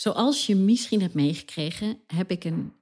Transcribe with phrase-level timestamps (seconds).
[0.00, 2.72] Zoals je misschien hebt meegekregen, heb ik een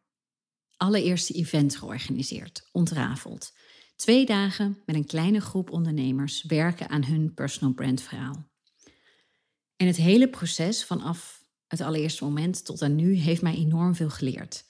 [0.77, 3.53] allereerste event georganiseerd, ontrafeld.
[3.97, 8.51] Twee dagen met een kleine groep ondernemers werken aan hun personal brand verhaal.
[9.77, 14.11] En het hele proces vanaf het allereerste moment tot aan nu heeft mij enorm veel
[14.11, 14.65] geleerd.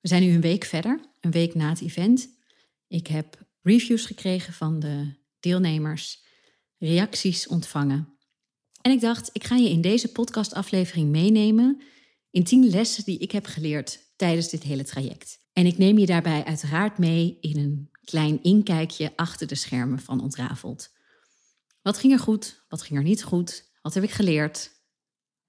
[0.00, 2.28] We zijn nu een week verder, een week na het event.
[2.88, 6.24] Ik heb reviews gekregen van de deelnemers,
[6.78, 8.17] reacties ontvangen.
[8.88, 11.82] En ik dacht, ik ga je in deze podcastaflevering meenemen
[12.30, 15.38] in tien lessen die ik heb geleerd tijdens dit hele traject.
[15.52, 20.20] En ik neem je daarbij uiteraard mee in een klein inkijkje achter de schermen van
[20.20, 20.88] Ontrafeld.
[21.82, 22.64] Wat ging er goed?
[22.68, 23.70] Wat ging er niet goed?
[23.82, 24.70] Wat heb ik geleerd?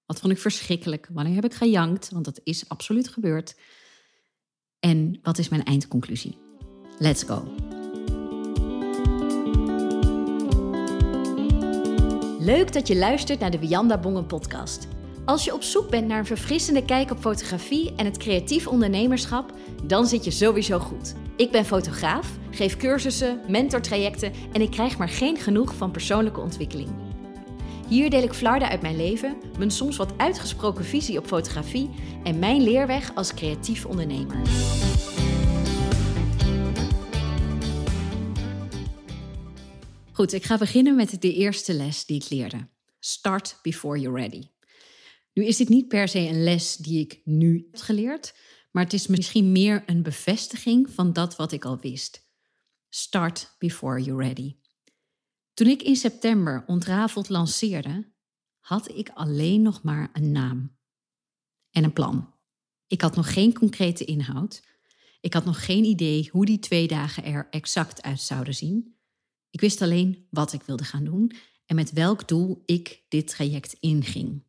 [0.05, 1.07] Wat vond ik verschrikkelijk?
[1.11, 2.09] Wanneer heb ik gejankt?
[2.09, 3.55] Want dat is absoluut gebeurd.
[4.79, 6.37] En wat is mijn eindconclusie?
[6.97, 7.55] Let's go!
[12.41, 14.87] Leuk dat je luistert naar de Wianda Bongen podcast.
[15.25, 19.53] Als je op zoek bent naar een verfrissende kijk op fotografie en het creatief ondernemerschap,
[19.83, 21.15] dan zit je sowieso goed.
[21.35, 26.89] Ik ben fotograaf, geef cursussen, mentortrajecten en ik krijg maar geen genoeg van persoonlijke ontwikkeling.
[27.87, 31.89] Hier deel ik flarden uit mijn leven, mijn soms wat uitgesproken visie op fotografie
[32.23, 34.37] en mijn leerweg als creatief ondernemer.
[40.19, 42.67] Goed, ik ga beginnen met de eerste les die ik leerde.
[42.99, 44.47] Start before you're ready.
[45.33, 48.35] Nu is dit niet per se een les die ik nu heb geleerd,
[48.71, 52.31] maar het is misschien meer een bevestiging van dat wat ik al wist.
[52.89, 54.55] Start before you're ready.
[55.53, 58.11] Toen ik in september Ontrafeld lanceerde,
[58.59, 60.77] had ik alleen nog maar een naam
[61.71, 62.33] en een plan.
[62.87, 64.63] Ik had nog geen concrete inhoud.
[65.21, 68.98] Ik had nog geen idee hoe die twee dagen er exact uit zouden zien.
[69.49, 71.31] Ik wist alleen wat ik wilde gaan doen
[71.65, 74.43] en met welk doel ik dit traject inging.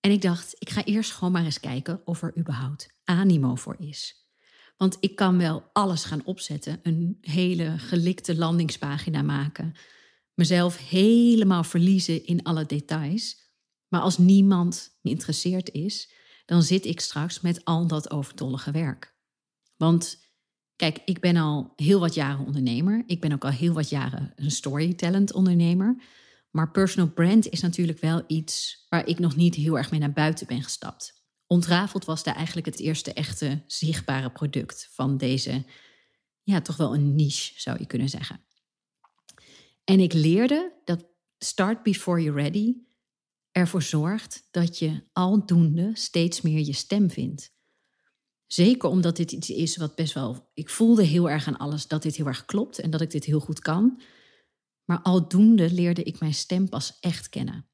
[0.00, 3.76] En ik dacht, ik ga eerst gewoon maar eens kijken of er überhaupt animo voor
[3.78, 4.28] is.
[4.76, 9.74] Want ik kan wel alles gaan opzetten, een hele gelikte landingspagina maken,
[10.34, 13.42] mezelf helemaal verliezen in alle details.
[13.88, 16.12] Maar als niemand geïnteresseerd is,
[16.44, 19.14] dan zit ik straks met al dat overtollige werk.
[19.76, 20.23] Want
[20.76, 23.02] Kijk, ik ben al heel wat jaren ondernemer.
[23.06, 26.02] Ik ben ook al heel wat jaren een storytelling ondernemer.
[26.50, 30.12] Maar personal brand is natuurlijk wel iets waar ik nog niet heel erg mee naar
[30.12, 31.22] buiten ben gestapt.
[31.46, 35.64] Ontrafeld was daar eigenlijk het eerste echte zichtbare product van deze,
[36.42, 38.40] ja, toch wel een niche zou je kunnen zeggen.
[39.84, 41.04] En ik leerde dat
[41.38, 42.74] start before you're ready
[43.50, 47.53] ervoor zorgt dat je aldoende steeds meer je stem vindt.
[48.54, 50.50] Zeker omdat dit iets is wat best wel.
[50.52, 53.24] Ik voelde heel erg aan alles dat dit heel erg klopt en dat ik dit
[53.24, 54.00] heel goed kan.
[54.84, 57.66] Maar aldoende leerde ik mijn stem pas echt kennen.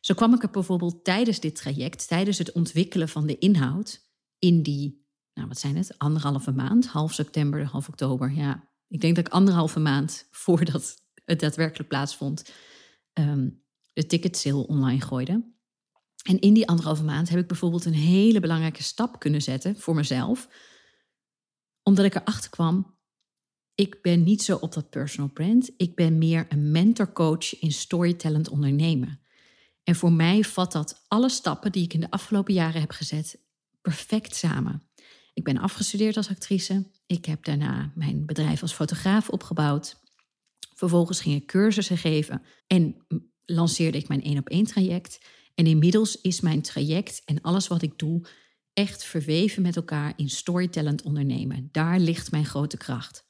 [0.00, 4.62] Zo kwam ik er bijvoorbeeld tijdens dit traject, tijdens het ontwikkelen van de inhoud, in
[4.62, 8.32] die, nou wat zijn het, anderhalve maand, half september, half oktober.
[8.32, 12.52] Ja, ik denk dat ik anderhalve maand voordat het daadwerkelijk plaatsvond,
[13.12, 13.62] um,
[13.92, 15.52] de ticket sale online gooide.
[16.22, 19.94] En in die anderhalve maand heb ik bijvoorbeeld een hele belangrijke stap kunnen zetten voor
[19.94, 20.48] mezelf.
[21.82, 22.96] Omdat ik erachter kwam,
[23.74, 25.70] ik ben niet zo op dat personal brand.
[25.76, 29.20] Ik ben meer een mentorcoach in storytellend ondernemen.
[29.84, 33.40] En voor mij vat dat alle stappen die ik in de afgelopen jaren heb gezet
[33.80, 34.82] perfect samen.
[35.34, 36.90] Ik ben afgestudeerd als actrice.
[37.06, 40.00] Ik heb daarna mijn bedrijf als fotograaf opgebouwd.
[40.74, 43.06] Vervolgens ging ik cursussen geven en
[43.44, 45.18] lanceerde ik mijn één op één traject.
[45.54, 48.22] En inmiddels is mijn traject en alles wat ik doe
[48.72, 51.68] echt verweven met elkaar in storytellend ondernemen.
[51.72, 53.26] Daar ligt mijn grote kracht.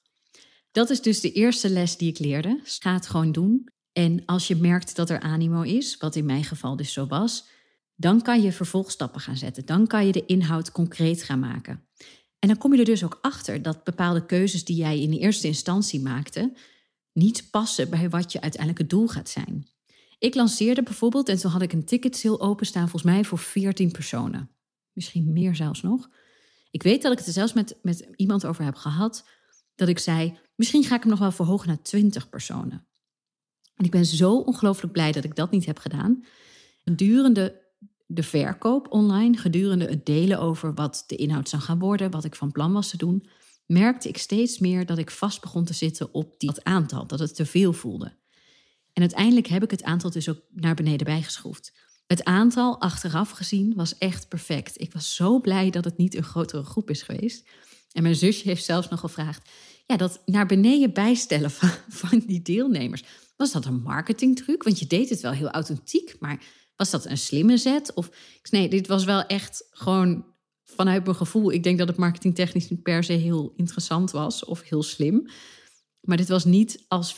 [0.73, 2.61] Dat is dus de eerste les die ik leerde.
[2.65, 3.69] Ga het gewoon doen.
[3.93, 7.49] En als je merkt dat er animo is, wat in mijn geval dus zo was,
[7.97, 9.67] dan kan je vervolgstappen gaan zetten.
[9.67, 11.87] Dan kan je de inhoud concreet gaan maken.
[12.39, 15.47] En dan kom je er dus ook achter dat bepaalde keuzes die jij in eerste
[15.47, 16.53] instantie maakte,
[17.13, 19.67] niet passen bij wat je uiteindelijk het doel gaat zijn.
[20.23, 23.91] Ik lanceerde bijvoorbeeld, en toen had ik een ticket sale openstaan, volgens mij voor 14
[23.91, 24.51] personen.
[24.93, 26.11] Misschien meer zelfs nog.
[26.71, 29.29] Ik weet dat ik het er zelfs met, met iemand over heb gehad,
[29.75, 32.87] dat ik zei, misschien ga ik hem nog wel verhogen naar 20 personen.
[33.75, 36.25] En ik ben zo ongelooflijk blij dat ik dat niet heb gedaan.
[36.85, 37.61] Gedurende
[38.07, 42.35] de verkoop online, gedurende het delen over wat de inhoud zou gaan worden, wat ik
[42.35, 43.29] van plan was te doen,
[43.67, 47.35] merkte ik steeds meer dat ik vast begon te zitten op dat aantal, dat het
[47.35, 48.21] te veel voelde.
[48.93, 51.73] En uiteindelijk heb ik het aantal dus ook naar beneden bijgeschroefd.
[52.07, 54.81] Het aantal achteraf gezien was echt perfect.
[54.81, 57.49] Ik was zo blij dat het niet een grotere groep is geweest.
[57.93, 59.51] En mijn zusje heeft zelfs nog gevraagd:
[59.87, 61.71] ja, dat naar beneden bijstellen van,
[62.03, 63.05] van die deelnemers.
[63.37, 64.63] Was dat een marketingtruc?
[64.63, 66.43] Want je deed het wel heel authentiek, maar
[66.77, 67.95] Was dat een slimme zet?
[67.95, 68.11] Of
[68.51, 70.25] nee, dit was wel echt gewoon
[70.65, 71.53] vanuit mijn gevoel.
[71.53, 75.27] Ik denk dat het marketingtechnisch niet per se heel interessant was of heel slim.
[76.01, 77.15] Maar dit was niet als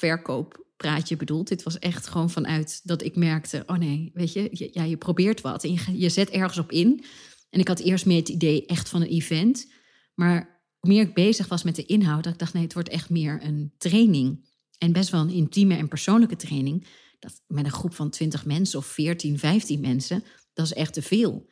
[0.76, 1.48] verkooppraatje bedoeld.
[1.48, 4.96] Dit was echt gewoon vanuit dat ik merkte: oh nee, weet je, je ja, je
[4.96, 7.04] probeert wat en je, zet ergens op in.
[7.50, 9.72] En ik had eerst meer het idee echt van een event.
[10.14, 12.88] Maar hoe meer ik bezig was met de inhoud, dat ik dacht: nee, het wordt
[12.88, 14.52] echt meer een training.
[14.78, 16.86] En best wel een intieme en persoonlijke training.
[17.18, 21.02] Dat met een groep van 20 mensen of 14, 15 mensen, dat is echt te
[21.02, 21.50] veel.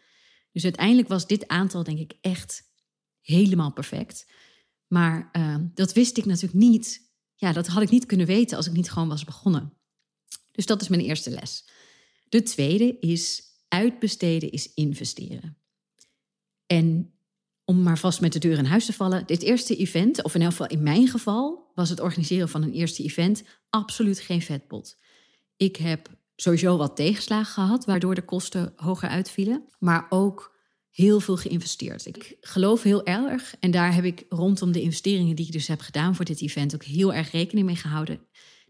[0.52, 2.62] Dus uiteindelijk was dit aantal, denk ik, echt
[3.20, 4.30] helemaal perfect.
[4.86, 7.11] Maar uh, dat wist ik natuurlijk niet.
[7.42, 9.72] Ja, dat had ik niet kunnen weten als ik niet gewoon was begonnen.
[10.50, 11.64] Dus dat is mijn eerste les.
[12.28, 15.56] De tweede is uitbesteden is investeren.
[16.66, 17.14] En
[17.64, 20.40] om maar vast met de deur in huis te vallen, dit eerste event, of in
[20.40, 24.98] elk geval in mijn geval, was het organiseren van een eerste event absoluut geen vetpot.
[25.56, 30.51] Ik heb sowieso wat tegenslagen gehad, waardoor de kosten hoger uitvielen, maar ook
[30.92, 32.06] heel veel geïnvesteerd.
[32.06, 35.80] Ik geloof heel erg, en daar heb ik rondom de investeringen die ik dus heb
[35.80, 38.20] gedaan voor dit event ook heel erg rekening mee gehouden.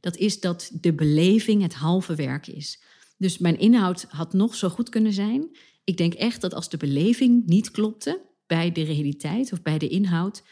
[0.00, 2.82] Dat is dat de beleving het halve werk is.
[3.18, 5.56] Dus mijn inhoud had nog zo goed kunnen zijn.
[5.84, 9.88] Ik denk echt dat als de beleving niet klopte bij de realiteit of bij de
[9.88, 10.42] inhoud,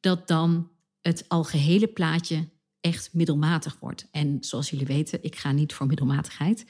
[0.00, 0.70] dat dan
[1.00, 2.48] het algehele plaatje
[2.80, 4.08] echt middelmatig wordt.
[4.10, 6.60] En zoals jullie weten, ik ga niet voor middelmatigheid.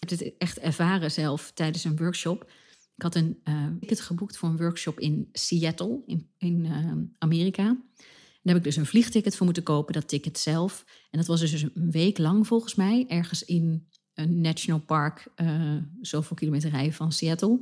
[0.00, 2.50] Ik heb het echt ervaren zelf tijdens een workshop.
[2.98, 7.62] Ik had een uh, ticket geboekt voor een workshop in Seattle, in, in uh, Amerika.
[7.62, 10.84] Daar heb ik dus een vliegticket voor moeten kopen, dat ticket zelf.
[11.10, 15.76] En dat was dus een week lang volgens mij, ergens in een national park, uh,
[16.00, 17.60] zoveel kilometer rijden van Seattle.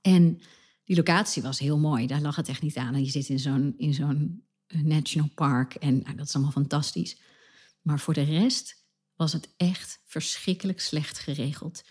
[0.00, 0.40] En
[0.84, 3.04] die locatie was heel mooi, daar lag het echt niet aan.
[3.04, 7.20] Je zit in zo'n, in zo'n national park en nou, dat is allemaal fantastisch.
[7.82, 8.86] Maar voor de rest
[9.16, 11.82] was het echt verschrikkelijk slecht geregeld.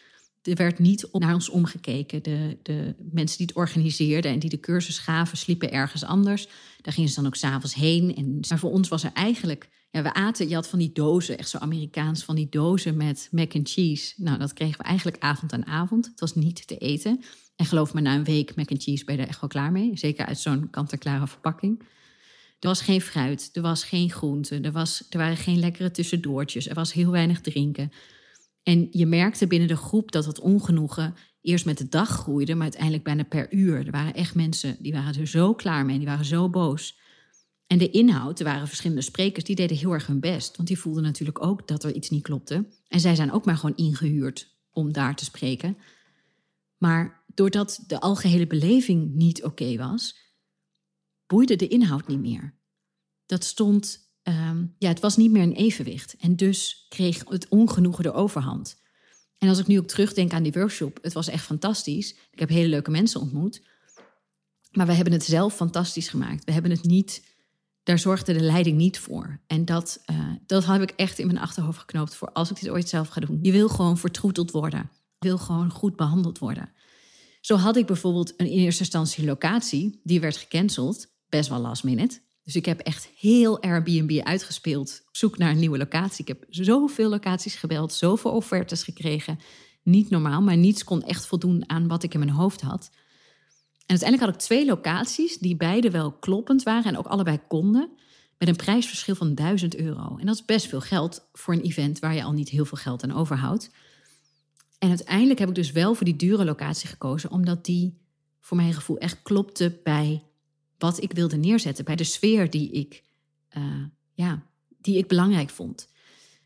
[0.47, 2.23] Er werd niet naar ons omgekeken.
[2.23, 6.47] De, de mensen die het organiseerden en die de cursus gaven, sliepen ergens anders.
[6.81, 8.15] Daar gingen ze dan ook s'avonds heen.
[8.15, 9.69] En, maar voor ons was er eigenlijk...
[9.91, 13.27] Ja, we aten, je had van die dozen, echt zo Amerikaans, van die dozen met
[13.31, 14.13] mac and cheese.
[14.17, 16.05] Nou, dat kregen we eigenlijk avond aan avond.
[16.05, 17.21] Het was niet te eten.
[17.55, 19.71] En geloof me, na een week mac and cheese ben je er echt wel klaar
[19.71, 19.91] mee.
[19.93, 21.79] Zeker uit zo'n kant-en-klare verpakking.
[22.59, 26.67] Er was geen fruit, er was geen groente, er, was, er waren geen lekkere tussendoortjes,
[26.67, 27.91] er was heel weinig drinken.
[28.67, 32.63] En je merkte binnen de groep dat het ongenoegen eerst met de dag groeide, maar
[32.63, 33.85] uiteindelijk bijna per uur.
[33.85, 36.99] Er waren echt mensen die waren er zo klaar mee, die waren zo boos.
[37.67, 40.55] En de inhoud, er waren verschillende sprekers, die deden heel erg hun best.
[40.55, 42.67] Want die voelden natuurlijk ook dat er iets niet klopte.
[42.87, 45.77] En zij zijn ook maar gewoon ingehuurd om daar te spreken.
[46.77, 50.17] Maar doordat de algehele beleving niet oké was,
[51.25, 52.57] boeide de inhoud niet meer.
[53.25, 56.15] Dat stond, ehm, ja, het was niet meer een evenwicht.
[56.19, 58.81] En dus kreeg het ongenoegen de overhand.
[59.37, 62.15] En als ik nu ook terugdenk aan die workshop, het was echt fantastisch.
[62.31, 63.61] Ik heb hele leuke mensen ontmoet.
[64.71, 66.43] Maar we hebben het zelf fantastisch gemaakt.
[66.43, 67.25] We hebben het niet,
[67.83, 69.39] daar zorgde de leiding niet voor.
[69.47, 72.69] En dat, uh, dat heb ik echt in mijn achterhoofd geknoopt voor als ik dit
[72.69, 73.39] ooit zelf ga doen.
[73.41, 74.91] Je wil gewoon vertroeteld worden.
[75.19, 76.71] Je wil gewoon goed behandeld worden.
[77.41, 81.83] Zo had ik bijvoorbeeld een in eerste instantie locatie, die werd gecanceld best wel last
[81.83, 82.19] minute.
[82.47, 86.21] Dus ik heb echt heel Airbnb uitgespeeld zoek naar een nieuwe locatie.
[86.21, 89.39] Ik heb zoveel locaties gebeld, zoveel offertes gekregen.
[89.83, 92.89] Niet normaal, maar niets kon echt voldoen aan wat ik in mijn hoofd had.
[93.85, 97.89] En uiteindelijk had ik twee locaties die beide wel kloppend waren en ook allebei konden.
[98.37, 100.17] Met een prijsverschil van 1000 euro.
[100.17, 102.77] En dat is best veel geld voor een event waar je al niet heel veel
[102.77, 103.71] geld aan overhoudt.
[104.79, 107.97] En uiteindelijk heb ik dus wel voor die dure locatie gekozen, omdat die
[108.39, 110.26] voor mijn gevoel echt klopte bij
[110.77, 113.03] wat ik wilde neerzetten, bij de sfeer die ik,
[113.57, 114.43] uh, ja,
[114.81, 115.87] die ik belangrijk vond.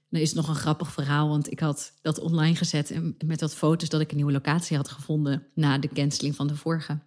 [0.10, 3.56] Dan is nog een grappig verhaal, want ik had dat online gezet en met dat
[3.56, 7.00] foto's dat ik een nieuwe locatie had gevonden na de canceling van de vorige.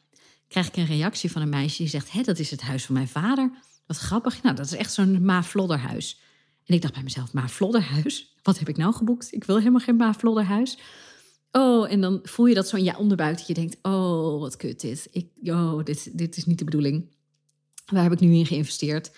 [0.48, 2.94] Krijg ik een reactie van een meisje die zegt: Hé, dat is het huis van
[2.94, 3.50] mijn vader.
[3.86, 4.42] Wat grappig.
[4.42, 6.20] Nou, dat is echt zo'n Ma-Flodderhuis.
[6.64, 8.34] En ik dacht bij mezelf: Ma-Flodderhuis?
[8.42, 9.32] Wat heb ik nou geboekt?
[9.32, 10.78] Ik wil helemaal geen Ma-Flodderhuis.
[11.52, 14.56] Oh, en dan voel je dat zo in je onderbuik dat je denkt: Oh, wat
[14.56, 15.08] kut dit.
[15.10, 17.13] Ik, oh, dit, dit is niet de bedoeling.
[17.84, 19.10] Waar heb ik nu in geïnvesteerd?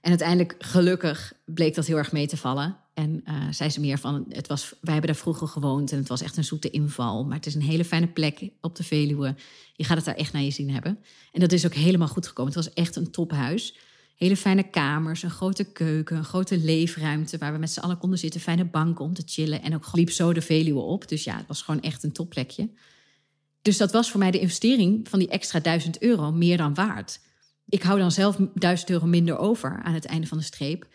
[0.00, 2.76] En uiteindelijk, gelukkig, bleek dat heel erg mee te vallen.
[2.94, 6.08] En uh, zei ze meer van: het was, Wij hebben daar vroeger gewoond en het
[6.08, 7.24] was echt een zoete inval.
[7.24, 9.34] Maar het is een hele fijne plek op de Veluwe.
[9.72, 10.98] Je gaat het daar echt naar je zin hebben.
[11.32, 12.52] En dat is ook helemaal goed gekomen.
[12.52, 13.76] Het was echt een tophuis.
[14.16, 18.18] Hele fijne kamers, een grote keuken, een grote leefruimte waar we met z'n allen konden
[18.18, 19.62] zitten, fijne banken om te chillen.
[19.62, 21.08] En ook liep zo de Veluwe op.
[21.08, 22.70] Dus ja, het was gewoon echt een topplekje.
[23.62, 27.20] Dus dat was voor mij de investering van die extra duizend euro meer dan waard.
[27.70, 30.88] Ik hou dan zelf duizend euro minder over aan het einde van de streep.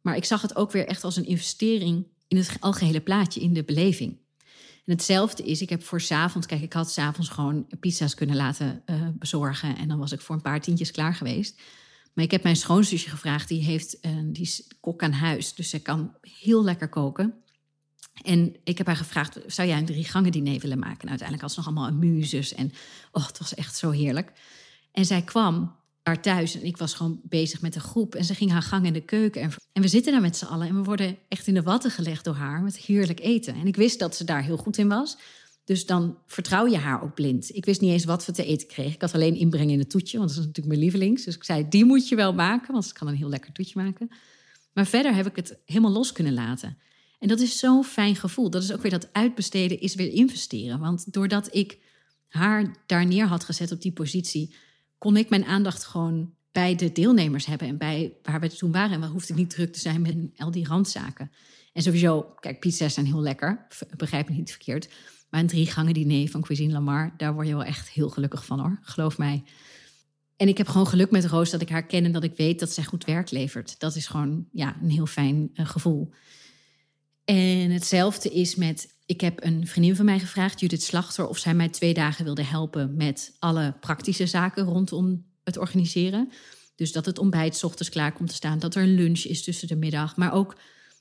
[0.00, 3.52] Maar ik zag het ook weer echt als een investering in het algehele plaatje, in
[3.52, 4.18] de beleving.
[4.84, 8.82] En hetzelfde is, ik heb voor s'avonds, kijk, ik had s'avonds gewoon pizza's kunnen laten
[8.86, 9.76] uh, bezorgen.
[9.76, 11.60] En dan was ik voor een paar tientjes klaar geweest.
[12.14, 15.54] Maar ik heb mijn schoonzusje gevraagd, die, heeft, uh, die is kok aan huis.
[15.54, 17.34] Dus zij kan heel lekker koken.
[18.22, 21.06] En ik heb haar gevraagd, zou jij een drie gangen diner willen maken?
[21.06, 22.72] Nou, uiteindelijk had ze nog allemaal amuses en
[23.12, 24.32] oh, het was echt zo heerlijk.
[24.92, 25.76] En zij kwam
[26.16, 28.14] thuis en ik was gewoon bezig met een groep.
[28.14, 29.42] En ze ging haar gang in de keuken.
[29.42, 31.90] En, en we zitten daar met z'n allen en we worden echt in de watten
[31.90, 33.54] gelegd door haar met heerlijk eten.
[33.54, 35.18] En ik wist dat ze daar heel goed in was.
[35.64, 37.54] Dus dan vertrouw je haar ook blind.
[37.54, 38.92] Ik wist niet eens wat we te eten kregen.
[38.92, 41.24] Ik had alleen inbrengen in het toetje, want dat is natuurlijk mijn lievelings.
[41.24, 43.82] Dus ik zei, die moet je wel maken, want ze kan een heel lekker toetje
[43.82, 44.08] maken.
[44.72, 46.78] Maar verder heb ik het helemaal los kunnen laten.
[47.18, 48.50] En dat is zo'n fijn gevoel.
[48.50, 50.78] Dat is ook weer dat uitbesteden is weer investeren.
[50.78, 51.78] Want doordat ik
[52.28, 54.54] haar daar neer had gezet op die positie,
[54.98, 58.90] kon ik mijn aandacht gewoon bij de deelnemers hebben en bij waar we toen waren.
[58.90, 61.30] En we hoefden niet druk te zijn met al die randzaken.
[61.72, 64.88] En sowieso, kijk, pizza's zijn heel lekker, begrijp me niet verkeerd.
[65.30, 68.44] Maar een drie gangen diner van Cuisine Lamar, daar word je wel echt heel gelukkig
[68.44, 69.44] van hoor, geloof mij.
[70.36, 72.60] En ik heb gewoon geluk met Roos dat ik haar ken en dat ik weet
[72.60, 73.80] dat zij goed werk levert.
[73.80, 76.10] Dat is gewoon ja, een heel fijn uh, gevoel.
[77.24, 81.54] En hetzelfde is met, ik heb een vriendin van mij gevraagd, Judith Slachter, of zij
[81.54, 86.32] mij twee dagen wilde helpen met alle praktische zaken rondom het organiseren.
[86.74, 89.68] Dus dat het ontbijt ochtends klaar komt te staan, dat er een lunch is tussen
[89.68, 90.56] de middag, maar ook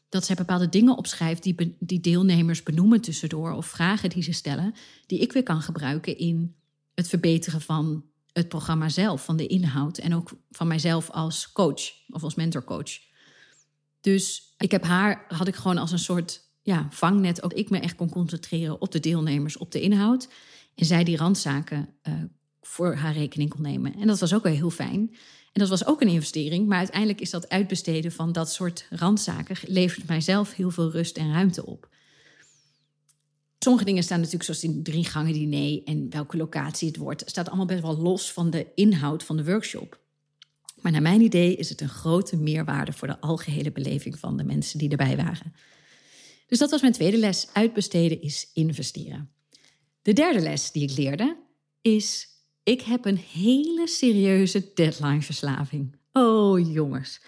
[0.10, 4.74] dat zij bepaalde dingen opschrijft die, die deelnemers benoemen tussendoor of vragen die ze stellen,
[5.06, 6.56] die ik weer kan gebruiken in
[6.94, 11.82] het verbeteren van het programma zelf, van de inhoud en ook van mijzelf als coach
[12.10, 13.00] of als mentorcoach.
[14.02, 17.80] Dus ik heb haar, had ik gewoon als een soort ja, vangnet, ook ik me
[17.80, 20.28] echt kon concentreren op de deelnemers, op de inhoud.
[20.76, 22.14] En zij die randzaken uh,
[22.62, 23.96] voor haar rekening kon nemen.
[23.96, 25.10] En dat was ook wel heel fijn.
[25.54, 29.56] En dat was ook een investering, maar uiteindelijk is dat uitbesteden van dat soort randzaken
[29.68, 31.90] levert mijzelf heel veel rust en ruimte op.
[33.60, 37.48] Sommige dingen staan natuurlijk zoals in drie gangen diner en welke locatie het wordt, staat
[37.48, 40.00] allemaal best wel los van de inhoud van de workshop.
[40.82, 44.44] Maar naar mijn idee is het een grote meerwaarde voor de algehele beleving van de
[44.44, 45.54] mensen die erbij waren.
[46.48, 47.48] Dus dat was mijn tweede les.
[47.54, 49.30] Uitbesteden is investeren.
[50.02, 51.38] De derde les die ik leerde
[51.82, 52.28] is:
[52.64, 55.96] ik heb een hele serieuze deadline-verslaving.
[56.12, 57.22] Oh jongens.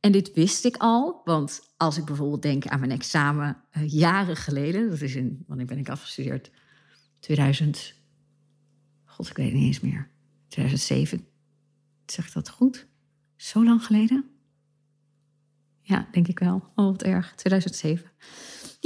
[0.00, 4.36] En dit wist ik al, want als ik bijvoorbeeld denk aan mijn examen uh, jaren
[4.36, 6.50] geleden, dat is in, wanneer ben ik afgestudeerd?
[7.20, 7.94] 2000,
[9.04, 10.10] god, ik weet het niet eens meer.
[10.48, 11.26] 2007,
[12.06, 12.86] zeg ik dat goed?
[13.36, 14.24] Zo lang geleden?
[15.80, 16.72] Ja, denk ik wel.
[16.74, 17.34] Oh, wat erg.
[17.34, 18.10] 2007.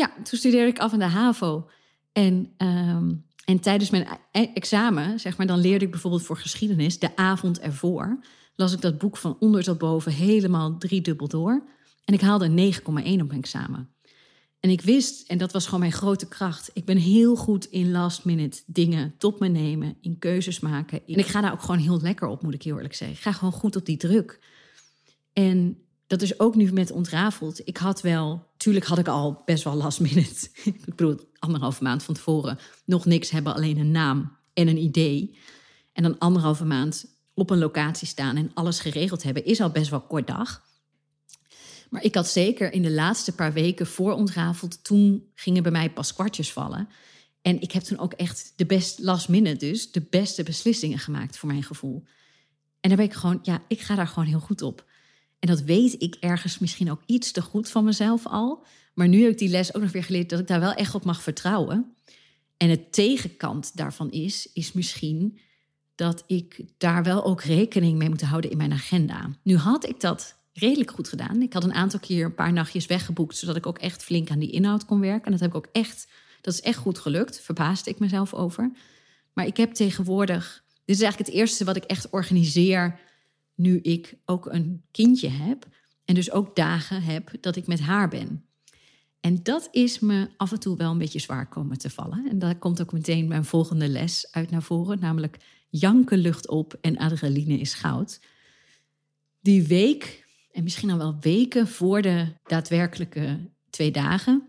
[0.01, 1.69] Ja, toen studeerde ik af aan de HAVO.
[2.13, 3.15] En, ehm,
[3.45, 7.61] en tijdens mijn e-, examen, zeg maar, dan leerde ik bijvoorbeeld voor geschiedenis, de avond
[7.61, 11.69] ervoor, las ik dat boek van onder tot boven helemaal driedubbel door.
[12.05, 13.89] En ik haalde een 9,1 op mijn examen.
[14.61, 17.91] En ik wist, en dat was gewoon mijn grote kracht, ik ben heel goed in
[17.91, 21.01] last minute dingen tot me nemen, in keuzes maken.
[21.07, 23.17] En ik ga daar ook gewoon heel lekker op, moet ik heel eerlijk zeggen.
[23.17, 24.41] Ik ga gewoon goed op die druk.
[25.33, 25.79] En
[26.11, 27.67] dat is ook nu met ontrafeld.
[27.69, 30.49] Ik had wel, tuurlijk had ik al best wel last minute.
[30.65, 35.39] ik bedoel, anderhalve maand van tevoren nog niks hebben, alleen een naam en een idee.
[35.93, 39.91] En dan anderhalve maand op een locatie staan en alles geregeld hebben, is al best
[39.91, 40.63] wel kort dag.
[41.91, 45.91] Maar ik had zeker in de laatste paar weken voor ontrafeld, toen gingen bij mij
[45.91, 46.89] pas kwartjes vallen.
[47.43, 51.39] En ik heb toen ook echt de best last minute dus, de beste beslissingen gemaakt
[51.39, 52.05] voor mijn gevoel.
[52.81, 54.89] En daar ben ik gewoon, ja, ik ga daar gewoon heel goed op.
[55.41, 58.65] En dat weet ik ergens misschien ook iets te goed van mezelf al.
[58.95, 60.95] Maar nu heb ik die les ook nog weer geleerd dat ik daar wel echt
[60.95, 61.95] op mag vertrouwen.
[62.57, 65.39] En het tegenkant daarvan is, is misschien
[65.95, 69.31] dat ik daar wel ook rekening mee moet houden in mijn agenda.
[69.43, 71.43] Nu had ik dat redelijk goed gedaan.
[71.43, 74.39] Ik had een aantal keer een paar nachtjes weggeboekt, zodat ik ook echt flink aan
[74.39, 75.25] die inhoud kon werken.
[75.25, 76.09] En dat heb ik ook echt,
[76.41, 77.41] dat is echt goed gelukt.
[77.41, 78.73] Verbaasde ik mezelf over.
[79.33, 82.99] Maar ik heb tegenwoordig, dit is eigenlijk het eerste wat ik echt organiseer
[83.61, 85.67] nu ik ook een kindje heb.
[86.05, 88.45] En dus ook dagen heb dat ik met haar ben.
[89.21, 92.27] En dat is me af en toe wel een beetje zwaar komen te vallen.
[92.31, 95.37] En daar komt ook meteen mijn volgende les uit naar voren, namelijk
[95.69, 98.21] janken lucht op en adrenaline is goud.
[99.41, 104.49] Die week en misschien al wel weken voor de daadwerkelijke twee dagen,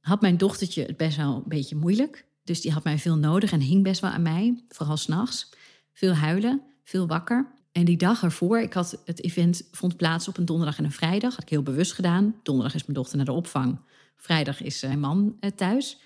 [0.00, 2.26] had mijn dochtertje het best wel een beetje moeilijk.
[2.44, 5.50] Dus die had mij veel nodig en hing best wel aan mij, vooral s'nachts.
[5.92, 7.57] Veel huilen, veel wakker.
[7.78, 10.92] En die dag ervoor, ik had het event vond plaats op een donderdag en een
[10.92, 11.34] vrijdag.
[11.34, 12.34] Had ik heel bewust gedaan.
[12.42, 13.78] Donderdag is mijn dochter naar de opvang.
[14.16, 15.98] Vrijdag is mijn man eh, thuis.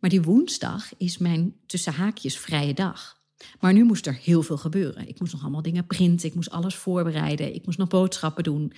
[0.00, 3.20] Maar die woensdag is mijn tussen haakjes vrije dag.
[3.60, 5.08] Maar nu moest er heel veel gebeuren.
[5.08, 8.72] Ik moest nog allemaal dingen printen, ik moest alles voorbereiden, ik moest nog boodschappen doen.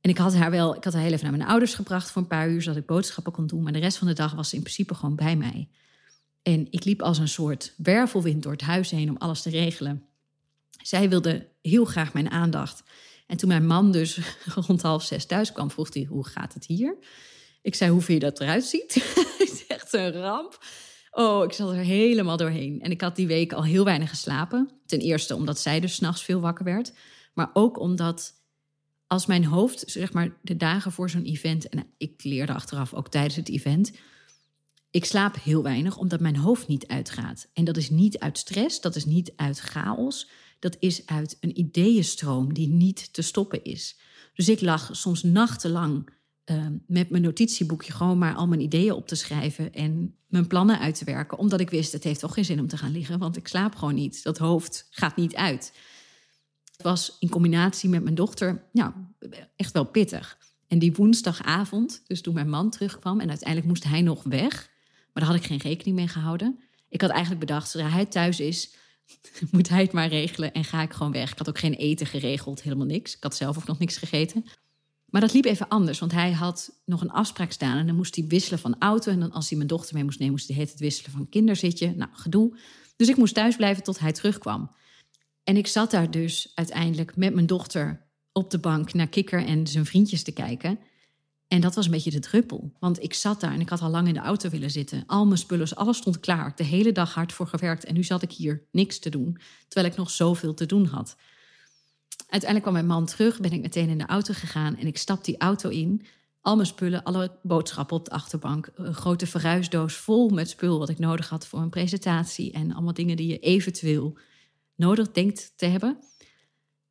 [0.00, 2.22] En ik had haar wel, ik had haar heel even naar mijn ouders gebracht voor
[2.22, 3.62] een paar uur, zodat ik boodschappen kon doen.
[3.62, 5.68] Maar de rest van de dag was in principe gewoon bij mij.
[6.42, 10.02] En ik liep als een soort wervelwind door het huis heen om alles te regelen.
[10.82, 12.82] Zij wilde heel graag mijn aandacht.
[13.26, 14.18] En toen mijn man dus
[14.66, 16.96] rond half zes thuis kwam, vroeg hij: Hoe gaat het hier?
[17.62, 18.94] Ik zei: Hoe je dat eruit ziet?
[19.38, 20.58] Het is echt een ramp.
[21.10, 22.80] Oh, ik zat er helemaal doorheen.
[22.80, 24.70] En ik had die week al heel weinig geslapen.
[24.86, 26.92] Ten eerste omdat zij dus s'nachts veel wakker werd.
[27.34, 28.32] Maar ook omdat
[29.06, 31.68] als mijn hoofd, zeg maar de dagen voor zo'n event...
[31.68, 33.92] en ik leerde achteraf ook tijdens het event...
[34.90, 37.48] ik slaap heel weinig omdat mijn hoofd niet uitgaat.
[37.52, 40.28] En dat is niet uit stress, dat is niet uit chaos...
[40.64, 43.98] dat is uit een ideeënstroom die niet te stoppen is.
[44.34, 46.08] Dus ik lag soms nachtenlang
[46.44, 50.78] uh, met mijn notitieboekje gewoon maar al mijn ideeën op te schrijven en mijn plannen
[50.78, 51.38] uit te werken.
[51.38, 53.74] Omdat ik wist, het heeft toch geen zin om te gaan liggen, want ik slaap
[53.74, 54.22] gewoon niet.
[54.22, 55.72] Dat hoofd gaat niet uit.
[56.72, 59.10] Het was in combinatie met mijn dochter ja,
[59.56, 60.38] echt wel pittig.
[60.66, 64.70] En die woensdagavond, dus toen mijn man terugkwam en uiteindelijk moest hij nog weg,
[65.12, 66.60] maar daar had ik geen rekening mee gehouden.
[66.88, 68.82] Ik had eigenlijk bedacht, zodra hij thuis is,
[69.50, 71.32] moet hij het maar regelen en ga ik gewoon weg.
[71.32, 73.16] Ik had ook geen eten geregeld, helemaal niks.
[73.16, 74.44] Ik had zelf ook nog niks gegeten.
[75.06, 78.16] Maar dat liep even anders, want hij had nog een afspraak staan en dan moest
[78.16, 79.12] hij wisselen van auto.
[79.12, 81.94] En dan als hij mijn dochter mee moest nemen, moest hij het wisselen van kinderzitje.
[81.94, 82.58] Nou, gedoe.
[82.96, 84.70] Dus ik moest thuis blijven tot hij terugkwam.
[85.44, 89.66] En ik zat daar dus uiteindelijk met mijn dochter op de bank naar Kikker en
[89.66, 90.78] zijn vriendjes te kijken.
[91.48, 92.72] En dat was een beetje de druppel.
[92.78, 95.02] Want ik zat daar en ik had al lang in de auto willen zitten.
[95.06, 96.46] Al mijn spullen, alles stond klaar.
[96.46, 97.84] Ik de hele dag hard voor gewerkt.
[97.84, 99.38] En nu zat ik hier niks te doen.
[99.68, 101.16] Terwijl ik nog zoveel te doen had.
[102.18, 105.24] Uiteindelijk kwam mijn man terug, ben ik meteen in de auto gegaan en ik stap
[105.24, 106.06] die auto in.
[106.40, 108.70] Al mijn spullen, alle boodschappen op de achterbank.
[108.74, 112.52] Een grote verhuisdoos vol met spul wat ik nodig had voor een presentatie.
[112.52, 114.18] En allemaal dingen die je eventueel
[114.74, 115.98] nodig denkt te hebben.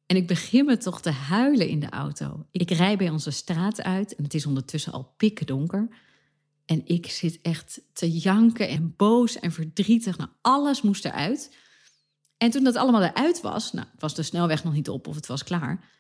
[0.05, 2.45] En ik begin me toch te huilen in de auto.
[2.51, 5.87] Ik rij bij onze straat uit en het is ondertussen al pikken donker.
[6.65, 10.17] En ik zit echt te janken en boos en verdrietig.
[10.17, 11.55] Nou, alles moest eruit.
[12.37, 15.27] En toen dat allemaal eruit was, nou, was de snelweg nog niet op of het
[15.27, 15.91] was klaar.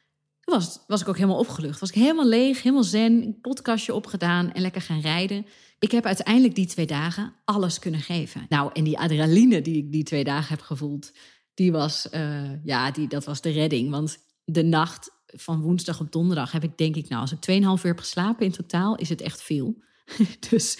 [0.43, 1.79] Was, was ik ook helemaal opgelucht.
[1.79, 5.45] Was ik helemaal leeg, helemaal zen, podcastje opgedaan en lekker gaan rijden.
[5.79, 8.45] Ik heb uiteindelijk die twee dagen alles kunnen geven.
[8.49, 11.11] Nou, en die adrenaline die ik die twee dagen heb gevoeld,
[11.53, 13.89] die was, uh, ja, die, dat was de redding.
[13.89, 17.45] Want de nacht van woensdag op donderdag heb ik denk ik, nou, als ik 2,5
[17.45, 19.83] uur heb geslapen in totaal, is het echt veel.
[20.49, 20.77] dus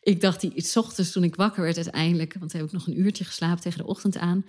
[0.00, 3.00] ik dacht, die, s ochtends toen ik wakker werd uiteindelijk, want heb ik nog een
[3.00, 4.44] uurtje geslapen tegen de ochtend aan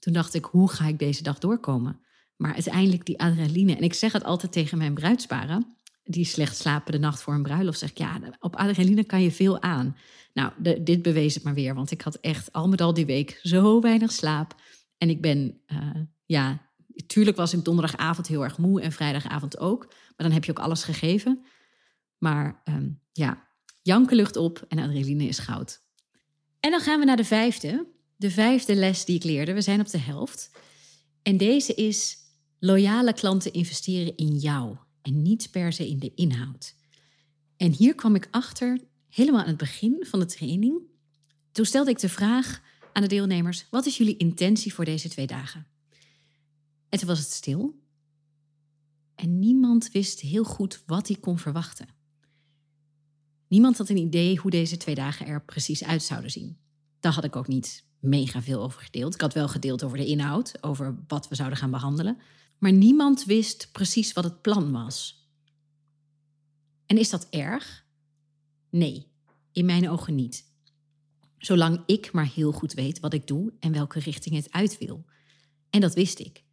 [0.00, 2.00] toen dacht ik, hoe ga ik deze dag doorkomen?
[2.36, 3.76] Maar uiteindelijk die adrenaline.
[3.76, 7.42] En ik zeg het altijd tegen mijn bruidsparen, die slecht slapen de nacht voor een
[7.42, 7.78] bruiloft.
[7.78, 9.96] Zeg ik, ja, op adrenaline kan je veel aan.
[10.32, 11.74] Nou, dit bewees het maar weer.
[11.74, 14.54] Want ik had echt al met al die week zo weinig slaap.
[15.00, 16.70] En ik ben, uh, ja,
[17.06, 19.86] tuurlijk was ik donderdagavond heel erg moe en vrijdagavond ook.
[19.86, 21.44] Maar dan heb je ook alles gegeven.
[22.18, 23.48] Maar um, ja,
[23.82, 25.82] janken lucht op en adrenaline is goud.
[26.60, 27.86] En dan gaan we naar de vijfde
[28.20, 29.52] de vijfde les die ik leerde.
[29.52, 30.50] We zijn op de helft.
[31.22, 32.16] En deze is:
[32.58, 36.74] loyale klanten investeren in jou en niet per se in de inhoud.
[37.56, 40.80] En hier kwam ik achter, helemaal aan het begin van de training.
[41.52, 42.60] Toen stelde ik de vraag
[42.92, 45.66] aan de deelnemers: wat is jullie intentie voor deze twee dagen?
[46.88, 47.78] En toen was het stil.
[49.14, 51.88] En niemand wist heel goed wat hij kon verwachten.
[53.48, 56.56] Niemand had een idee hoe deze twee dagen er precies uit zouden zien.
[57.00, 59.14] Dat had ik ook niet mega veel over gedeeld.
[59.14, 62.18] Ik had wel gedeeld over de inhoud, over wat we zouden gaan behandelen.
[62.58, 65.28] Maar niemand wist precies wat het plan was.
[66.86, 67.84] En is dat erg?
[68.70, 69.06] Nee,
[69.52, 70.49] in mijn ogen niet.
[71.40, 75.04] Zolang ik maar heel goed weet wat ik doe en welke richting het uit wil.
[75.70, 76.44] En dat wist ik.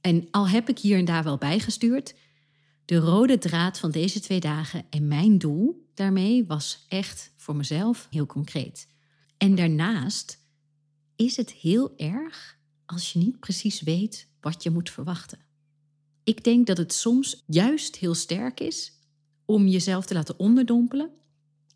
[0.00, 2.14] En al heb ik hier en daar wel bijgestuurd,
[2.84, 8.06] de rode draad van deze twee dagen en mijn doel daarmee was echt voor mezelf
[8.10, 8.88] heel concreet.
[9.36, 10.38] En daarnaast
[11.16, 15.38] is het heel erg als je niet precies weet wat je moet verwachten.
[16.24, 18.92] Ik denk dat het soms juist heel sterk is
[19.44, 21.10] om jezelf te laten onderdompelen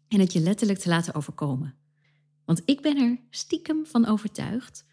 [0.09, 1.75] en het je letterlijk te laten overkomen.
[2.47, 4.85] Want ik ben er stiekem van overtuigd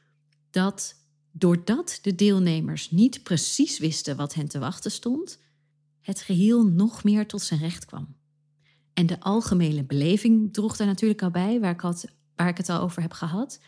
[0.49, 0.95] dat
[1.31, 5.39] doordat de deelnemers niet precies wisten wat hen te wachten stond,
[5.99, 8.15] het geheel nog meer tot zijn recht kwam.
[8.93, 12.69] En de algemene beleving droeg daar natuurlijk al bij, waar ik, had, waar ik het
[12.69, 13.59] al over heb gehad.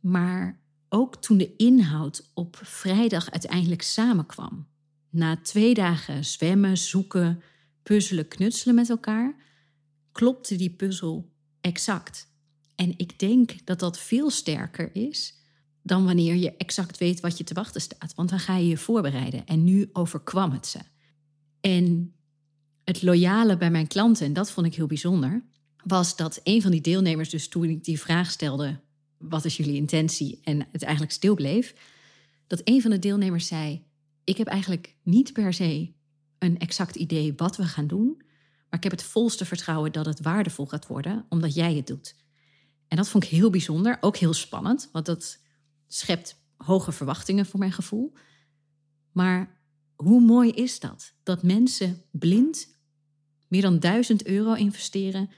[0.00, 4.66] Maar ook toen de inhoud op vrijdag uiteindelijk samenkwam,
[5.10, 7.42] na twee dagen zwemmen, zoeken,
[7.82, 9.36] puzzelen, knutselen met elkaar,
[10.12, 12.31] klopte die puzzel exact.
[12.82, 15.34] En ik denk dat dat veel sterker is
[15.82, 18.14] dan wanneer je exact weet wat je te wachten staat.
[18.14, 19.46] Want dan ga je je voorbereiden.
[19.46, 20.78] En nu overkwam het ze.
[21.60, 22.14] En
[22.84, 25.44] het loyale bij mijn klanten, en dat vond ik heel bijzonder,
[25.84, 28.80] was dat een van die deelnemers, dus toen ik die vraag stelde:
[29.18, 30.38] wat is jullie intentie?
[30.42, 31.74] En het eigenlijk stil bleef,
[32.46, 33.84] dat een van de deelnemers zei:
[34.24, 35.92] Ik heb eigenlijk niet per se
[36.38, 38.14] een exact idee wat we gaan doen,
[38.68, 42.20] maar ik heb het volste vertrouwen dat het waardevol gaat worden, omdat jij het doet.
[42.92, 45.38] En dat vond ik heel bijzonder, ook heel spannend, want dat
[45.88, 48.12] schept hoge verwachtingen voor mijn gevoel.
[49.12, 49.60] Maar
[49.94, 51.14] hoe mooi is dat?
[51.22, 52.68] Dat mensen blind
[53.48, 55.30] meer dan 1000 euro investeren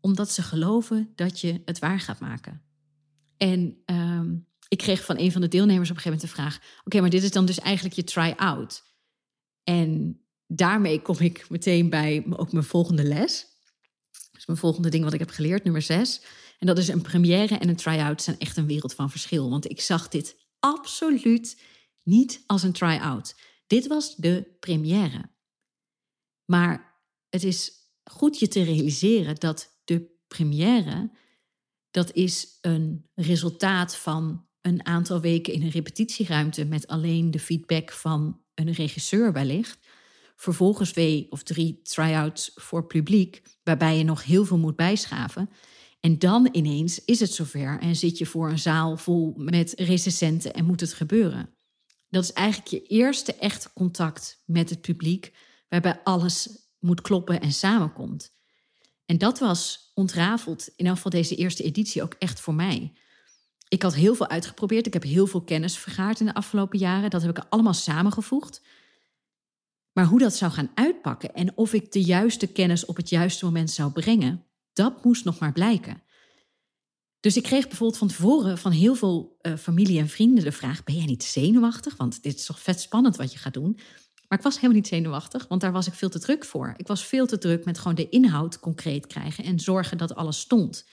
[0.00, 2.62] omdat ze geloven dat je het waar gaat maken.
[3.36, 4.36] En ehm,
[4.68, 7.10] ik kreeg van een van de deelnemers op een gegeven moment de vraag: Oké, maar
[7.10, 8.84] dit is dan dus eigenlijk je try-out.
[9.64, 13.46] En daarmee kom ik meteen bij ook mijn volgende les.
[14.32, 16.22] Dus mijn volgende ding wat ik heb geleerd, nummer 6.
[16.60, 19.50] En dat is een première en een try-out zijn echt een wereld van verschil.
[19.50, 21.62] Want ik zag dit absoluut
[22.02, 23.34] niet als een try-out.
[23.66, 25.30] Dit was de première.
[26.44, 27.72] Maar het is
[28.04, 31.10] goed je te realiseren dat de première,
[31.90, 37.92] dat is een resultaat van een aantal weken in een repetitieruimte met alleen de feedback
[37.92, 39.78] van een regisseur wellicht.
[40.36, 45.50] Vervolgens twee of drie try-outs voor publiek, waarbij je nog heel veel moet bijschaven.
[46.00, 50.52] En dan ineens is het zover en zit je voor een zaal vol met recensenten
[50.52, 51.54] en moet het gebeuren.
[52.08, 55.32] Dat is eigenlijk je eerste echte contact met het publiek,
[55.68, 58.32] waarbij alles moet kloppen en samenkomt.
[59.06, 62.92] En dat was ontrafeld, in elk geval deze eerste editie, ook echt voor mij.
[63.68, 64.86] Ik had heel veel uitgeprobeerd.
[64.86, 67.10] Ik heb heel veel kennis vergaard in de afgelopen jaren.
[67.10, 68.62] Dat heb ik allemaal samengevoegd.
[69.92, 73.44] Maar hoe dat zou gaan uitpakken en of ik de juiste kennis op het juiste
[73.44, 76.02] moment zou brengen, dat moest nog maar blijken.
[77.20, 80.84] Dus ik kreeg bijvoorbeeld van tevoren van heel veel uh, familie en vrienden de vraag:
[80.84, 81.96] Ben jij niet zenuwachtig?
[81.96, 83.78] Want dit is toch vet spannend wat je gaat doen.
[84.28, 86.74] Maar ik was helemaal niet zenuwachtig, want daar was ik veel te druk voor.
[86.76, 90.40] Ik was veel te druk met gewoon de inhoud concreet krijgen en zorgen dat alles
[90.40, 90.88] stond.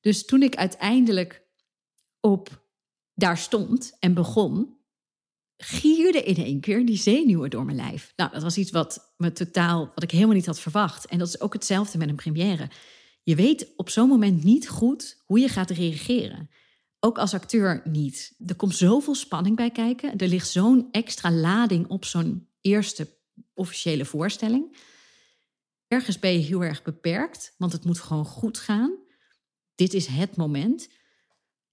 [0.00, 1.42] Dus toen ik uiteindelijk
[2.20, 2.64] op
[3.14, 4.79] daar stond en begon,
[5.62, 8.12] gierde in één keer die zenuwen door mijn lijf.
[8.16, 11.06] Nou, dat was iets wat me totaal, wat ik helemaal niet had verwacht.
[11.06, 12.68] En dat is ook hetzelfde met een première.
[13.22, 16.50] Je weet op zo'n moment niet goed hoe je gaat reageren.
[17.00, 18.34] Ook als acteur niet.
[18.46, 20.16] Er komt zoveel spanning bij kijken.
[20.16, 23.08] Er ligt zo'n extra lading op zo'n eerste
[23.54, 24.76] officiële voorstelling.
[25.88, 28.98] Ergens ben je heel erg beperkt, want het moet gewoon goed gaan.
[29.74, 30.88] Dit is het moment.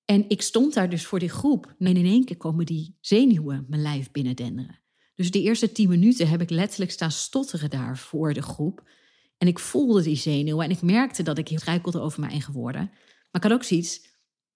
[0.07, 1.75] En ik stond daar dus voor die groep.
[1.79, 4.79] En in één keer komen die zenuwen mijn lijf binnendenderen.
[5.15, 8.89] Dus de eerste tien minuten heb ik letterlijk staan stotteren daar voor de groep.
[9.37, 12.89] En ik voelde die zenuwen en ik merkte dat ik struikelde over mijn eigen woorden.
[12.91, 14.01] Maar ik had ook zoiets,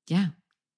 [0.03, 0.35] ja,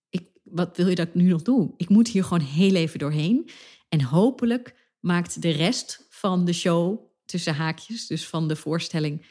[0.10, 1.74] ik, wat wil je dat ik nu nog doe?
[1.78, 3.50] Ik moet hier gewoon heel even doorheen.
[3.90, 9.26] En hopelijk maakt de rest van de show, tussen haakjes, dus van de voorstelling,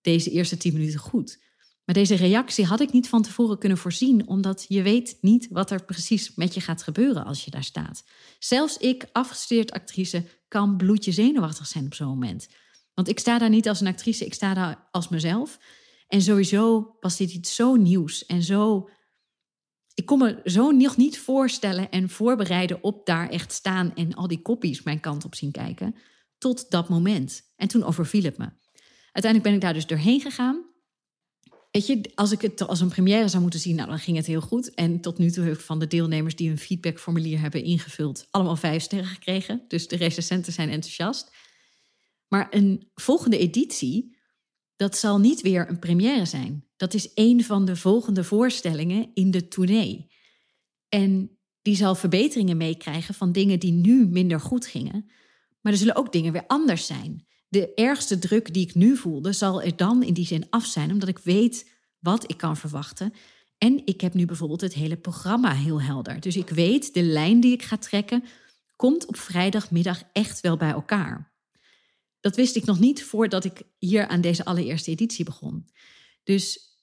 [0.00, 1.42] deze eerste tien minuten goed.
[1.84, 5.70] Maar deze reactie had ik niet van tevoren kunnen voorzien, omdat je weet niet wat
[5.70, 8.04] er precies met je gaat gebeuren als je daar staat.
[8.38, 12.48] Zelfs ik, afgestudeerd actrice, kan bloedje zenuwachtig zijn op zo'n moment.
[12.94, 15.58] Want ik sta daar niet als een actrice, ik sta daar als mezelf.
[16.08, 18.88] En sowieso was dit iets zo nieuws en zo.
[19.94, 24.28] Ik kon me zo nog niet voorstellen en voorbereiden op daar echt staan en al
[24.28, 25.94] die koppies mijn kant op zien kijken.
[26.38, 27.52] Tot dat moment.
[27.56, 28.48] En toen overviel het me.
[29.12, 30.73] Uiteindelijk ben ik daar dus doorheen gegaan.
[31.74, 34.26] Weet je, als ik het als een première zou moeten zien, nou, dan ging het
[34.26, 34.74] heel goed.
[34.74, 38.56] En tot nu toe heb ik van de deelnemers die een feedbackformulier hebben ingevuld, allemaal
[38.56, 39.64] vijf sterren gekregen.
[39.68, 41.36] Dus de recensenten zijn enthousiast.
[42.28, 44.16] Maar een volgende editie,
[44.76, 46.64] dat zal niet weer een première zijn.
[46.76, 50.10] Dat is een van de volgende voorstellingen in de tournee.
[50.88, 55.10] En die zal verbeteringen meekrijgen van dingen die nu minder goed gingen.
[55.60, 57.26] Maar er zullen ook dingen weer anders zijn.
[57.54, 60.92] De ergste druk die ik nu voelde, zal er dan in die zin af zijn,
[60.92, 63.12] omdat ik weet wat ik kan verwachten.
[63.58, 66.20] En ik heb nu bijvoorbeeld het hele programma heel helder.
[66.20, 68.24] Dus ik weet, de lijn die ik ga trekken,
[68.76, 71.32] komt op vrijdagmiddag echt wel bij elkaar.
[72.20, 75.68] Dat wist ik nog niet voordat ik hier aan deze allereerste editie begon.
[76.24, 76.73] Dus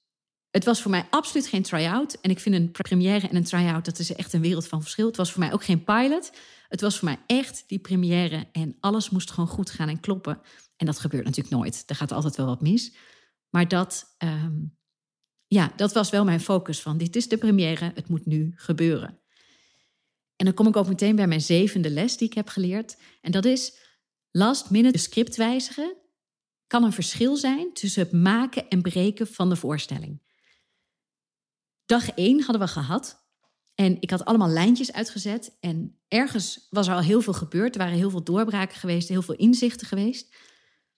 [0.51, 2.13] het was voor mij absoluut geen try-out.
[2.21, 5.07] En ik vind een première en een try-out, dat is echt een wereld van verschil.
[5.07, 6.31] Het was voor mij ook geen pilot.
[6.67, 10.41] Het was voor mij echt die première en alles moest gewoon goed gaan en kloppen.
[10.77, 11.83] En dat gebeurt natuurlijk nooit.
[11.85, 12.95] Er gaat altijd wel wat mis.
[13.49, 14.55] Maar dat, ehm,
[15.47, 19.19] ja, dat was wel mijn focus van dit is de première, het moet nu gebeuren.
[20.35, 22.97] En dan kom ik ook meteen bij mijn zevende les die ik heb geleerd.
[23.21, 23.79] En dat is
[24.31, 25.95] Last minute script wijzigen
[26.67, 30.21] kan een verschil zijn tussen het maken en breken van de voorstelling.
[31.91, 33.25] Dag 1 hadden we gehad
[33.75, 37.75] en ik had allemaal lijntjes uitgezet en ergens was er al heel veel gebeurd.
[37.75, 40.36] Er waren heel veel doorbraken geweest, heel veel inzichten geweest.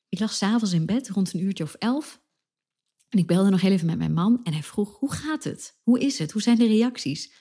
[0.10, 2.21] ik lag s'avonds in bed rond een uurtje of elf.
[3.10, 5.79] En ik belde nog heel even met mijn man en hij vroeg, hoe gaat het?
[5.84, 6.32] Hoe is het?
[6.32, 7.34] Hoe zijn de reacties?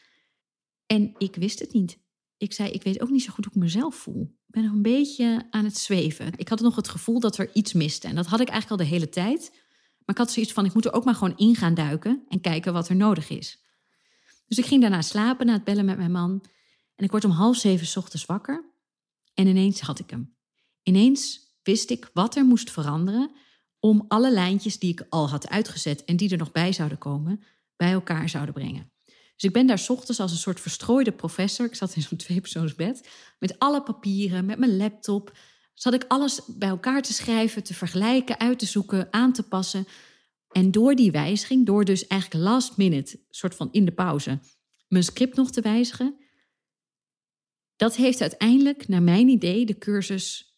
[0.86, 1.98] En ik wist het niet.
[2.36, 4.22] Ik zei, ik weet ook niet zo goed hoe ik mezelf voel.
[4.22, 6.32] Ik ben nog een beetje aan het zweven.
[6.36, 8.08] Ik had nog het gevoel dat er iets miste.
[8.08, 9.61] En dat had ik eigenlijk al de hele tijd.
[10.04, 12.40] Maar ik had zoiets van, ik moet er ook maar gewoon in gaan duiken en
[12.40, 13.62] kijken wat er nodig is.
[14.46, 16.44] Dus ik ging daarna slapen na het bellen met mijn man.
[16.94, 18.70] En ik word om half zeven ochtends wakker.
[19.34, 20.36] En ineens had ik hem.
[20.82, 23.30] Ineens wist ik wat er moest veranderen
[23.80, 27.42] om alle lijntjes die ik al had uitgezet en die er nog bij zouden komen,
[27.76, 28.92] bij elkaar zouden brengen.
[29.42, 31.66] Dus ik ben daar ochtends als een soort verstrooide professor.
[31.66, 35.32] Ik zat in zo'n tweepersoonsbed met alle papieren, met mijn laptop.
[35.74, 39.86] Zat ik alles bij elkaar te schrijven, te vergelijken, uit te zoeken, aan te passen.
[40.50, 44.40] En door die wijziging, door dus eigenlijk last minute, soort van in de pauze,
[44.88, 46.16] mijn script nog te wijzigen,
[47.76, 50.56] dat heeft uiteindelijk, naar mijn idee, de cursus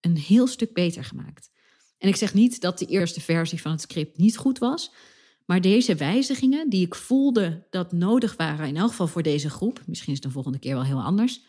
[0.00, 1.50] een heel stuk beter gemaakt.
[1.98, 4.92] En ik zeg niet dat de eerste versie van het script niet goed was,
[5.46, 9.82] maar deze wijzigingen die ik voelde dat nodig waren, in elk geval voor deze groep,
[9.86, 11.44] misschien is het de volgende keer wel heel anders,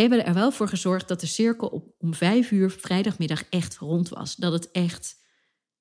[0.00, 4.08] hebben er wel voor gezorgd dat de cirkel op, om vijf uur vrijdagmiddag echt rond
[4.08, 4.36] was.
[4.36, 5.16] Dat het echt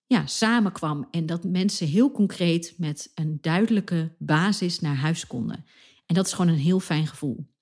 [0.05, 5.65] ja, samenkwam en dat mensen heel concreet met een duidelijke basis naar huis konden.
[6.05, 7.53] En dat is gewoon een heel fijn gevoel.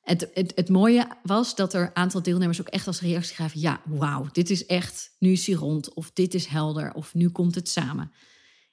[0.00, 3.60] Het, het, het mooie was dat er een aantal deelnemers ook echt als reactie gaven:
[3.60, 7.28] ja, wauw, dit is echt, nu is hij rond, of dit is helder, of nu
[7.28, 8.12] komt het samen.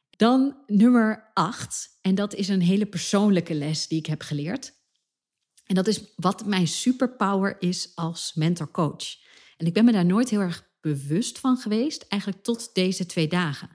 [0.10, 4.77] Dan nummer acht, en dat is een hele persoonlijke les die ik heb geleerd.
[5.68, 9.18] En dat is wat mijn superpower is als mentor-coach.
[9.58, 13.28] En ik ben me daar nooit heel erg bewust van geweest, eigenlijk tot deze twee
[13.28, 13.70] dagen.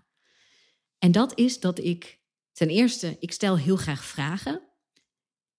[0.98, 2.20] En dat is dat ik,
[2.52, 4.60] ten eerste, ik stel heel graag vragen.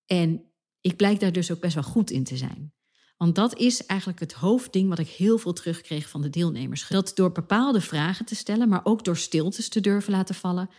[0.06, 2.74] En ik blijk daar dus ook best wel goed in te zijn.
[3.18, 6.88] Want dat is eigenlijk het hoofdding wat ik heel veel terugkreeg van de deelnemers.
[6.88, 10.70] Dat door bepaalde vragen te stellen, maar ook door stiltes te durven laten vallen,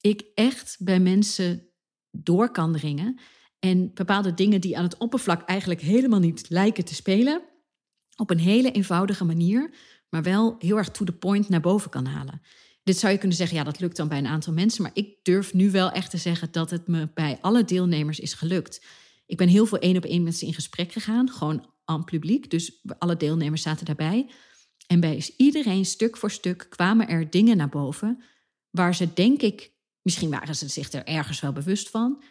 [0.00, 1.68] ik echt bij mensen
[2.10, 3.20] door kan dringen.
[3.60, 7.42] En bepaalde dingen die aan het oppervlak eigenlijk helemaal niet lijken te spelen,
[8.16, 9.74] op een hele eenvoudige manier,
[10.08, 12.42] maar wel heel erg to the point naar boven kan halen.
[12.82, 15.16] Dit zou je kunnen zeggen, ja, dat lukt dan bij een aantal mensen, maar ik
[15.22, 18.84] durf nu wel echt te zeggen dat het me bij alle deelnemers is gelukt.
[19.26, 22.50] Ik ben heel veel één op één met ze in gesprek gegaan, gewoon aan publiek.
[22.50, 24.30] Dus alle deelnemers zaten daarbij.
[24.86, 28.22] En bij iedereen stuk voor stuk kwamen er dingen naar boven
[28.70, 32.22] waar ze, denk ik, misschien waren ze zich er ergens wel bewust van.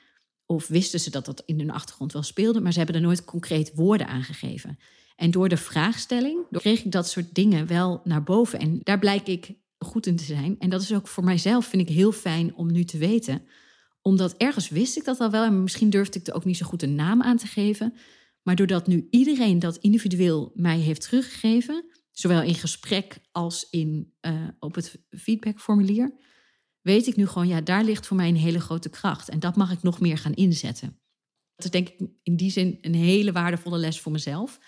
[0.51, 3.25] Of wisten ze dat dat in hun achtergrond wel speelde, maar ze hebben er nooit
[3.25, 4.79] concreet woorden aan gegeven.
[5.15, 8.59] En door de vraagstelling kreeg ik dat soort dingen wel naar boven.
[8.59, 10.55] En daar blijk ik goed in te zijn.
[10.59, 13.41] En dat is ook voor mijzelf, vind ik heel fijn om nu te weten
[14.01, 16.65] omdat ergens wist ik dat al wel en misschien durfde ik er ook niet zo
[16.65, 17.93] goed een naam aan te geven.
[18.41, 24.47] Maar doordat nu iedereen dat individueel mij heeft teruggegeven, zowel in gesprek als in, uh,
[24.59, 26.13] op het feedbackformulier,
[26.81, 29.29] weet ik nu gewoon, ja, daar ligt voor mij een hele grote kracht.
[29.29, 30.99] En dat mag ik nog meer gaan inzetten.
[31.55, 34.59] Dat is denk ik in die zin een hele waardevolle les voor mezelf.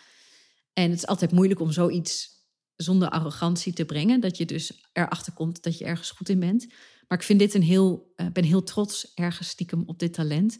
[0.73, 2.29] En het is altijd moeilijk om zoiets
[2.75, 4.19] zonder arrogantie te brengen.
[4.19, 6.67] Dat je dus erachter komt dat je ergens goed in bent.
[7.07, 10.57] Maar ik vind dit een heel, uh, ben heel trots ergens stiekem op dit talent.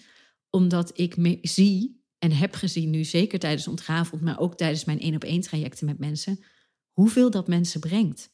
[0.49, 4.99] Omdat ik me zie en heb gezien nu, zeker tijdens ontravond, maar ook tijdens mijn
[4.99, 6.43] één op één trajecten met mensen,
[6.91, 8.29] hoeveel dat mensen brengt.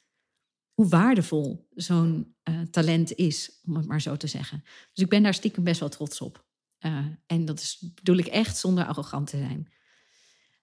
[0.77, 4.63] Hoe waardevol zo'n uh, talent is, om het maar zo te zeggen.
[4.93, 6.45] Dus ik ben daar stiekem best wel trots op.
[6.79, 9.71] Uh, en dat is, bedoel ik echt zonder arrogant te zijn.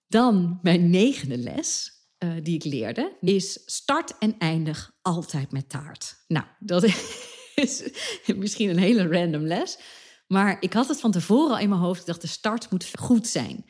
[0.09, 6.25] Dan mijn negende les, uh, die ik leerde, is start en eindig altijd met taart.
[6.29, 6.85] Nou, dat
[7.55, 7.91] is
[8.37, 9.79] misschien een hele random les.
[10.27, 12.01] Maar ik had het van tevoren al in mijn hoofd.
[12.01, 13.65] Ik dacht, de start moet goed zijn.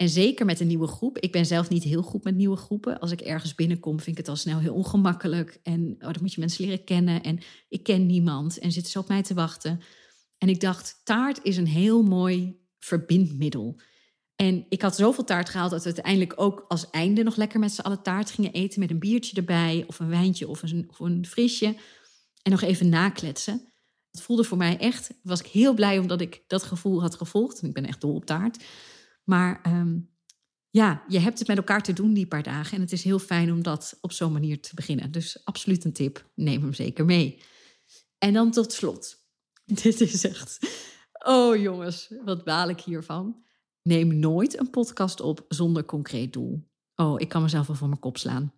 [0.00, 1.18] En zeker met een nieuwe groep.
[1.18, 3.00] Ik ben zelf niet heel goed met nieuwe groepen.
[3.00, 5.60] Als ik ergens binnenkom, vind ik het al snel heel ongemakkelijk.
[5.62, 7.22] En oh, dan moet je mensen leren kennen.
[7.22, 8.58] En ik ken niemand.
[8.58, 9.80] En zitten ze op mij te wachten.
[10.38, 13.80] En ik dacht, taart is een heel mooi verbindmiddel.
[14.36, 17.72] En ik had zoveel taart gehaald dat we uiteindelijk ook als einde nog lekker met
[17.72, 18.80] z'n allen taart gingen eten.
[18.80, 21.76] Met een biertje erbij, of een wijntje, of een, of een frisje
[22.42, 23.72] en nog even nakletsen.
[24.10, 27.62] Het voelde voor mij echt, was ik heel blij omdat ik dat gevoel had gevolgd.
[27.62, 28.64] Ik ben echt dol op taart.
[29.24, 29.98] Maar ehm,
[30.70, 32.76] ja, je hebt het met elkaar te doen die paar dagen.
[32.76, 35.10] En het is heel fijn om dat op zo'n manier te beginnen.
[35.10, 36.30] Dus absoluut een tip.
[36.34, 37.42] Neem hem zeker mee.
[38.18, 39.24] En dan tot slot.
[39.82, 40.58] Dit is echt.
[41.26, 43.44] Oh jongens, wat baal ik hiervan.
[43.82, 46.68] Neem nooit een podcast op zonder concreet doel.
[46.94, 48.52] Oh, ik kan mezelf wel voor mijn kop slaan.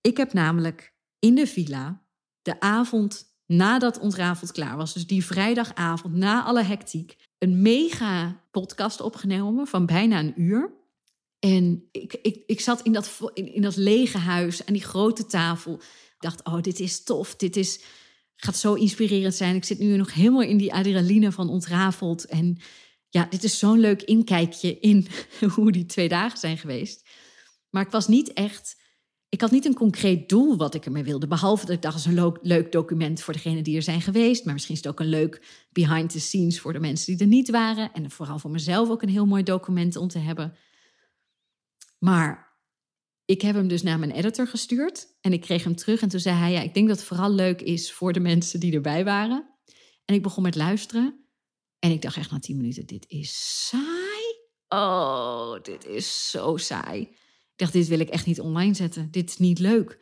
[0.00, 2.06] Ik heb namelijk in de villa
[2.42, 9.00] de avond nadat ontrafeld klaar was, dus die vrijdagavond na alle hectiek, een mega podcast
[9.00, 10.72] opgenomen van bijna een uur.
[11.38, 15.26] En ik, ik, ik zat in dat, in, in dat lege huis aan die grote
[15.26, 15.74] tafel.
[15.74, 17.36] Ik dacht, oh, dit is tof.
[17.36, 17.80] Dit is,
[18.36, 19.54] gaat zo inspirerend zijn.
[19.54, 22.26] Ik zit nu nog helemaal in die adrenaline van ontrafeld.
[22.26, 22.58] En
[23.08, 25.06] ja, dit is zo'n leuk inkijkje in
[25.54, 27.08] hoe die twee dagen zijn geweest.
[27.70, 28.80] Maar ik was niet echt.
[29.32, 31.26] Ik had niet een concreet doel wat ik ermee wilde.
[31.26, 34.44] Behalve dat ik dacht, is een leuk, document voor degenen die er zijn geweest.
[34.44, 37.32] Maar misschien is het ook een leuk behind the scenes voor de mensen die er
[37.32, 37.92] niet waren.
[37.92, 40.56] En vooral voor mezelf ook een heel mooi document om te hebben.
[41.98, 42.56] Maar
[43.24, 45.06] ik heb hem dus naar mijn editor gestuurd.
[45.20, 46.02] En ik kreeg hem terug.
[46.02, 48.60] En toen zei hij, ja, ik denk dat het vooral leuk is voor de mensen
[48.60, 49.48] die erbij waren.
[50.04, 51.26] En ik begon met luisteren.
[51.78, 54.40] En ik dacht echt na tien minuten, dit is saai.
[54.68, 57.08] Oh, dit is zo saai.
[57.62, 59.08] Dacht, dit wil ik echt niet online zetten.
[59.10, 59.98] Dit is niet leuk.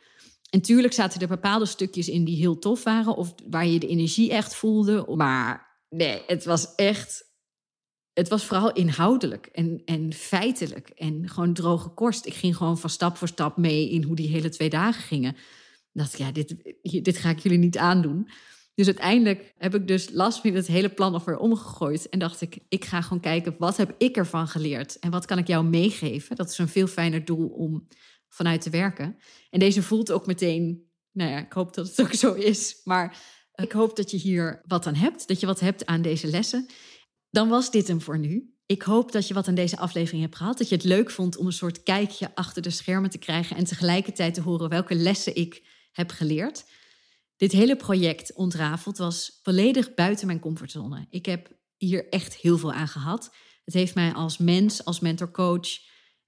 [0.49, 3.15] En tuurlijk zaten er bepaalde stukjes in die heel tof waren.
[3.15, 5.05] Of waar je de energie echt voelde.
[5.15, 7.29] Maar nee, het was echt...
[8.13, 10.89] Het was vooral inhoudelijk en, en feitelijk.
[10.89, 12.25] En gewoon droge korst.
[12.25, 15.35] Ik ging gewoon van stap voor stap mee in hoe die hele twee dagen gingen.
[15.91, 16.55] dacht ik, ja, dit,
[17.05, 18.29] dit ga ik jullie niet aandoen.
[18.75, 22.09] Dus uiteindelijk heb ik dus last van het hele plan nog weer omgegooid.
[22.09, 24.99] En dacht ik, ik ga gewoon kijken, wat heb ik ervan geleerd?
[24.99, 26.35] En wat kan ik jou meegeven?
[26.35, 27.87] Dat is een veel fijner doel om
[28.29, 29.17] vanuit te werken.
[29.49, 32.81] En deze voelt ook meteen, nou ja, ik hoop dat het ook zo is.
[32.83, 33.17] Maar
[33.55, 35.27] ik hoop dat je hier wat aan hebt.
[35.27, 36.65] Dat je wat hebt aan deze lessen.
[37.29, 38.55] Dan was dit hem voor nu.
[38.65, 40.57] Ik hoop dat je wat aan deze aflevering hebt gehad.
[40.57, 43.55] Dat je het leuk vond om een soort kijkje achter de schermen te krijgen.
[43.55, 46.65] En tegelijkertijd te horen welke lessen ik heb geleerd.
[47.41, 51.07] Dit hele project ontrafeld was volledig buiten mijn comfortzone.
[51.09, 53.35] Ik heb hier echt heel veel aan gehad.
[53.65, 55.67] Het heeft mij als mens, als mentorcoach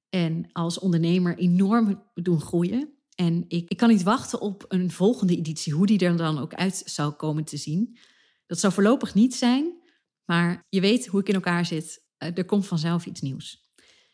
[0.09, 2.93] en als ondernemer enorm doen groeien.
[3.15, 6.53] En ik, ik kan niet wachten op een volgende editie, hoe die er dan ook
[6.53, 7.97] uit zou komen te zien.
[8.45, 9.81] Dat zou voorlopig niet zijn,
[10.25, 12.05] maar je weet hoe ik in elkaar zit.
[12.17, 13.71] Eh, er komt vanzelf iets nieuws.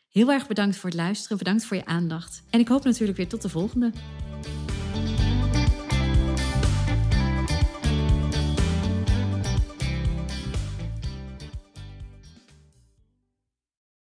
[0.09, 2.43] Heel erg bedankt voor het luisteren, bedankt voor je aandacht.
[2.49, 3.91] En ik hoop natuurlijk weer tot de volgende.